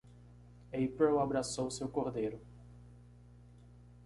[0.73, 2.41] April abraçou seu cordeiro.